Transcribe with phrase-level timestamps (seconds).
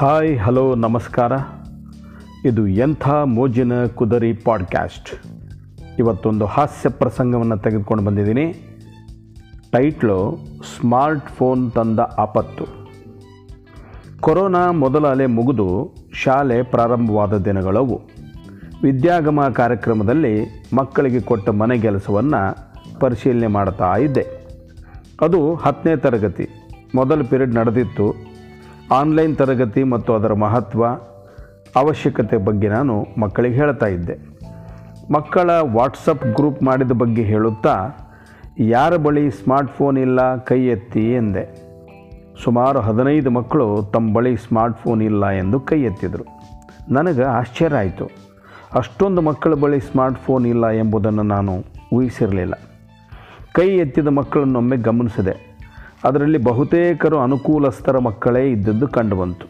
[0.00, 1.32] Hi, hello, ನಮಸ್ಕಾರ.
[2.44, 5.10] ಇದು ಎಂಥ ಮೋಜಿನ ಕುದರಿ ಪಾಡ್ಕ್ಯಾಸ್ಟ್.
[5.98, 8.52] ಇವತ್ತೊಂದು ಹಾಸ್ಯ ಪ್ರಸಂಗವನ್ನು ತೆಗೆದುಕೊಂಡು ಬಂದಿದ್ದೀನಿ.
[9.72, 10.38] ಟೈಟ್ಲು,
[10.78, 12.64] ಸ್ಮಾರ್ಟ್ ಫೋನ್ ತಂದ ಆಪತ್ತು.
[14.20, 18.00] ಕೊರೋನಾ ಮೊದಲ ಅಲೆ ಮುಗಿದು ಶಾಲೆ ಪ್ರಾರಂಭವಾದ ದಿನಗಳವು.
[18.82, 22.56] ವಿದ್ಯಾಗಮ ಕಾರ್ಯಕ್ರಮದಲ್ಲಿ ಮಕ್ಕಳಿಗೆ ಕೊಟ್ಟ ಮನೆ ಕೆಲಸವನ್ನು
[23.00, 24.26] ಪರಿಶೀಲನೆ ಮಾಡ್ತಾ ಇದ್ದೆ.
[25.20, 26.48] ಅದು ಹತ್ತನೇ ತರಗತಿ.
[26.94, 28.37] ಮೊದಲ ಪೀರಿಯಡ್ ನಡೆದಿತ್ತು.
[28.92, 30.86] ಆನ್ಲೈನ್ ತರಗತಿ ಮತ್ತು ಅದರ ಮಹತ್ವ,
[31.76, 34.38] ಅವಶ್ಯಕತೆ ಬಗ್ಗೆ ನಾನು ಮಕ್ಕಳಿಗೆ ಹೇಳ್ತಾ ಇದ್ದೆ.
[35.12, 37.90] ಮಕ್ಕಳ ವಾಟ್ಸಪ್ ಗ್ರೂಪ್ ಮಾಡಿದ ಬಗ್ಗೆ ಹೇಳುತ್ತಾ,
[38.58, 41.68] ಯಾರ ಬಳಿ ಸ್ಮಾರ್ಟ್ಫೋನ್ ಇಲ್ಲ, ಕೈ ಎತ್ತಿ ಎಂದೆ.
[42.44, 46.24] ಸುಮಾರು ಹದಿನೈದು ಮಕ್ಕಳು ತಮ್ಮ ಬಳಿ ಸ್ಮಾರ್ಟ್ಫೋನ್ ಇಲ್ಲ ಎಂದು ಕೈ ಎತ್ತಿದರು.
[46.92, 48.10] ನನಗೆ ಆಶ್ಚರ್ಯ ಆಯಿತು.
[48.74, 52.54] ಅಷ್ಟೊಂದು ಮಕ್ಕಳ ಬಳಿ ಸ್ಮಾರ್ಟ್ಫೋನ್ ಇಲ್ಲ ಎಂಬುದನ್ನು ನಾನು ಊಹಿಸಿರಲಿಲ್ಲ.
[53.52, 55.47] ಕೈ ಎತ್ತಿದ ಮಕ್ಕಳನ್ನೊಮ್ಮೆ ಗಮನಿಸಿದೆ.
[56.04, 59.46] ಅದರಲ್ಲಿ ಬಹುತೇಕರು ಅನುಕೂಲಸ್ಥರ ಮಕ್ಕಳೇ ಇದ್ದದ್ದು ಕಂಡುಬಂತು.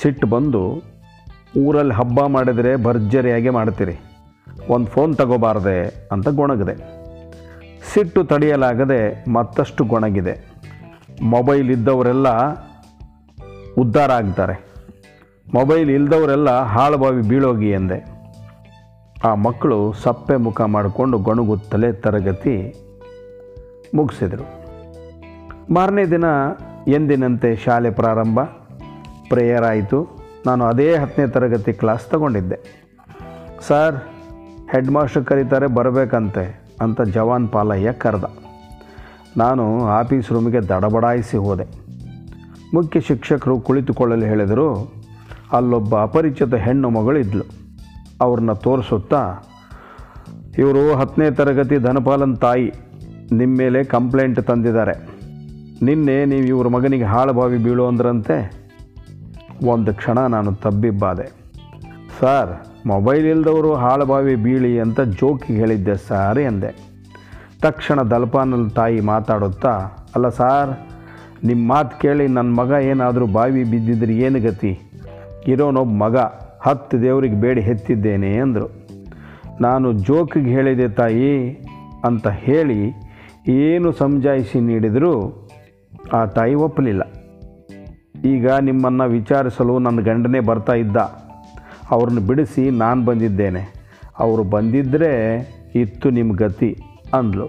[0.00, 0.82] ಸಿಟ್ಟು ಬಂದು,
[1.58, 4.00] ಊರಲ್ಲಿ ಹಬ್ಬ ಮಾಡಿದರೆ ಭರ್ಜರಿಯಾಗಿ ಮಾಡ್ತೀರಿ.
[4.68, 7.02] ಒಂದು ಫೋನ್ ತಗೋಬಾರ್ದೆ ಅಂತ ಗೊಣಗಿದೆ.
[7.92, 10.46] ಸಿಟ್ಟು ತಡೆಯಲಾಗದೆ ಮತ್ತಷ್ಟು ಗೊಣಗಿದೆ.
[11.22, 12.28] ಮೊಬೈಲ್ ಇದ್ದವರೆಲ್ಲ
[13.78, 14.64] ಉದ್ಧಾರ ಆಗ್ತಾರೆ.
[15.54, 18.04] ಮೊಬೈಲ್ ಇಲ್ದವರೆಲ್ಲ ಹಾಳುಬಾವಿ ಬೀಳೋಗಿ ಎಂದೆ.
[19.24, 22.74] ಆ ಮಕ್ಕಳು ಸಪ್ಪೆ ಮುಖ ಮಾಡಿಕೊಂಡು ಗೊಣಗುತ್ತಲೇ ತರಗತಿ
[23.94, 24.61] ಮುಗಿಸಿದರು.
[25.72, 26.24] ಮಾರನೇ ದಿನ
[26.88, 28.40] ಎಂದಿನಂತೆ ಶಾಲೆ ಪ್ರಾರಂಭ.
[29.28, 30.08] ಪ್ರೇಯರ್ ಆಯಿತು
[30.46, 32.88] ನಾನು ಅದೇ ಹತ್ತನೇ ತರಗತಿ ಕ್ಲಾಸ್ ತಗೊಂಡಿದ್ದೆ.
[33.68, 33.96] ಸರ್
[34.72, 38.24] ಹೆಡ್ ಮಾಸ್ಟರ್ ಕರೀತಾರೆ, ಬರಬೇಕಂತೆ ಅಂತ ಜವಾನ್ ಪಾಲಯ್ಯ ಕರೆದ.
[39.36, 41.64] ನಾನು ಆಫೀಸ್ ರೂಮಿಗೆ ದಡಬಡಾಯಿಸಿ ಹೋದೆ.
[42.74, 44.92] ಮುಖ್ಯ ಶಿಕ್ಷಕರು ಕುಳಿತುಕೊಳ್ಳಲು ಹೇಳಿದರು,
[45.52, 47.44] ಅಲ್ಲೊಬ್ಬ ಅಪರಿಚಿತ ಹೆಣ್ಣು ಮಗಳಿದ್ಲು.
[48.20, 49.36] ಅವ್ರನ್ನ ತೋರಿಸುತ್ತಾ,
[50.58, 52.72] ಇವರು ಹತ್ತನೇ ತರಗತಿ ಧನಪಾಲನ್ ತಾಯಿ
[53.32, 55.11] ನಿಮ್ಮ ಮೇಲೆ ಕಂಪ್ಲೇಂಟ್ ತಂದಿದ್ದಾರೆ.
[55.86, 58.36] ನಿನ್ನೆ ನೀವು ಇವ್ರ ಮಗನಿಗೆ ಹಾಳಬಾವಿ ಬೀಳು ಅಂದ್ರಂತೆ,
[59.72, 61.26] ಒಂದು ಕ್ಷಣ ನಾನು ತಬ್ಬಿಬ್ಬಾದೆ.
[62.18, 62.52] ಸರ್,
[62.86, 66.70] ಮೊಬೈಲ್ ಇಲ್ದವರು ಹಾಳಬಾವಿ ಬೀಳಿ ಅಂತ ಜೋಕಿಗೆ ಹೇಳಿದ್ದೆ ಸರ್ ಎಂದೆ.
[67.62, 69.74] ತಕ್ಷಣ ದಲ್ಪಾನಲ್ಲಿ ತಾಯಿ ಮಾತಾಡುತ್ತಾ,
[70.14, 70.72] ಅಲ್ಲ ಸಾರ್
[71.44, 74.72] ನಿಮ್ಮ ಮಾತು ಕೇಳಿ ನನ್ನ ಮಗ ಏನಾದರೂ ಬಾವಿ ಬಿದ್ದಿದ್ರೆ ಏನು ಗತಿ?
[75.52, 76.16] ಇರೋನೊಬ್ಬ ಮಗ
[76.66, 78.68] ಹತ್ತು ದೇವರಿಗೆ ಬೇಡಿ ಹೆತ್ತಿದ್ದೇನೆ ಅಂದರು.
[79.60, 81.32] ನಾನು ಜೋಕಿಗೆ ಹೇಳಿದೆ ತಾಯಿ
[82.04, 82.80] ಅಂತ ಹೇಳಿ,
[83.62, 85.14] ಏನು ಸಮಜಾಯಿಸಿ ನೀಡಿದರೂ
[86.12, 87.02] ಆ ತಾಯಿ ಒಪ್ಪಲಿಲ್ಲ.
[88.24, 90.96] ಈಗ ನಿಮ್ಮನ್ನು ವಿಚಾರಿಸಲು ನನ್ನ ಗಂಡನೇ ಬರ್ತಾ ಇದ್ದ.
[91.90, 93.82] ಅವ್ರನ್ನ ಬಿಡಿಸಿ ನಾನು ಬಂದಿದ್ದೇನೆ.
[94.18, 95.36] ಅವರು ಬಂದಿದ್ದರೆ
[95.74, 96.76] ಇತ್ತು ನಿಮ್ಮ ಗತಿ
[97.14, 97.48] ಅಂದ್ಲು.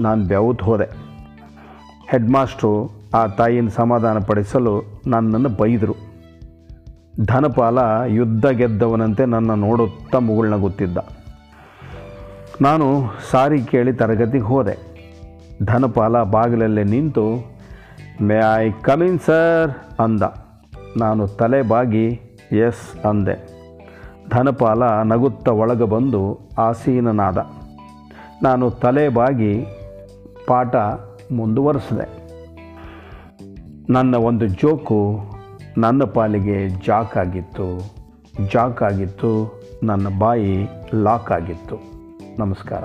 [0.00, 0.84] ನಾನು ಬೆವತ್ ಹೋದೆ.
[2.10, 5.94] ಹೆಡ್ ಮಾಸ್ಟ್ರು ಆ ತಾಯಿನ ಸಮಾಧಾನಪಡಿಸಲು ನನ್ನನ್ನು ಬೈದರು.
[7.24, 10.98] ಧನಪಾಲ ಯುದ್ಧ ಗೆದ್ದವನಂತೆ ನನ್ನ ನೋಡುತ್ತಾ ಮುಗುಳ್ನಗುತ್ತಿದ್ದ.
[12.60, 14.97] ನಾನು ಸಾರಿ ಕೇಳಿ ತರಗತಿಗೆ ಹೋದೆ.
[15.64, 17.56] ಧನಪಾಲ ಬಾಗಿಲಲ್ಲೇ ನಿಂತು
[18.20, 20.22] ಮೇ ಐ ಕಮಿನ್ ಸರ್ ಅಂದ.
[20.96, 22.20] ನಾನು ತಲೆ ಬಾಗಿ
[22.52, 23.58] ಎಸ್ ಅಂದೆ.
[24.30, 27.38] ಧನಪಾಲ ನಗುತ್ತ ಒಳಗೆ ಬಂದು ಆಸೀನನಾದ.
[28.42, 29.66] ನಾನು ತಲೆ ಬಾಗಿ
[30.46, 30.74] ಪಾಠ
[31.32, 32.18] ಮುಂದುವರಿಸಿದೆ.
[33.92, 35.20] ನನ್ನ ಒಂದು ಜೋಕು
[35.78, 37.78] ನನ್ನ ಪಾಲಿಗೆ ಜಾಕ್ ಆಗಿತ್ತು.
[38.52, 41.76] ಜಾಕ್ ಆಗಿತ್ತು, ನನ್ನ ಬಾಯಿ ಲಾಕ್ ಆಗಿತ್ತು.
[42.38, 42.84] ನಮಸ್ಕಾರ.